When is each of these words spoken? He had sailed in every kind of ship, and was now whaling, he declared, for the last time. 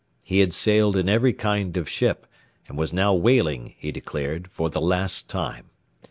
He 0.23 0.39
had 0.39 0.51
sailed 0.51 0.95
in 0.95 1.07
every 1.07 1.31
kind 1.31 1.77
of 1.77 1.87
ship, 1.87 2.25
and 2.67 2.75
was 2.75 2.91
now 2.91 3.13
whaling, 3.13 3.75
he 3.77 3.91
declared, 3.91 4.49
for 4.49 4.67
the 4.67 4.81
last 4.81 5.29
time. 5.29 5.69